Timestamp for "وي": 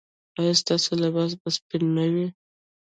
2.13-2.27